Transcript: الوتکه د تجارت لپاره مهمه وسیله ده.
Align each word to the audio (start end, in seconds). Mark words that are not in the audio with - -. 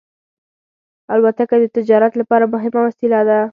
الوتکه 1.13 1.55
د 1.59 1.65
تجارت 1.77 2.13
لپاره 2.21 2.51
مهمه 2.53 2.81
وسیله 2.87 3.19
ده. 3.29 3.39